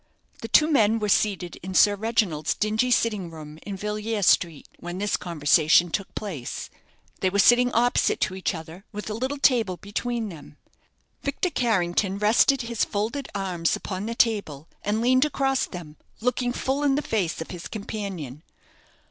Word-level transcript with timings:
The 0.41 0.47
two 0.47 0.65
men 0.67 0.97
were 0.97 1.09
seated 1.09 1.57
in 1.57 1.75
Sir 1.75 1.95
Reginald's 1.95 2.55
dingy 2.55 2.89
sitting 2.89 3.29
room 3.29 3.59
in 3.61 3.77
Villiers 3.77 4.25
Street 4.25 4.67
when 4.79 4.97
this 4.97 5.15
conversation 5.15 5.91
took 5.91 6.15
place. 6.15 6.71
They 7.19 7.29
were 7.29 7.37
sitting 7.37 7.71
opposite 7.71 8.19
to 8.21 8.33
each 8.33 8.55
other, 8.55 8.83
with 8.91 9.11
a 9.11 9.13
little 9.13 9.37
table 9.37 9.77
between 9.77 10.29
them. 10.29 10.57
Victor 11.21 11.51
Carrington 11.51 12.17
rested 12.17 12.63
his 12.63 12.83
folded 12.83 13.29
arms 13.35 13.75
upon 13.75 14.07
the 14.07 14.15
table, 14.15 14.67
and 14.81 15.01
leaned 15.01 15.23
across 15.25 15.67
them, 15.67 15.97
looking 16.19 16.51
full 16.51 16.81
in 16.81 16.95
the 16.95 17.03
face 17.03 17.39
of 17.39 17.51
his 17.51 17.67
companion. 17.67 18.41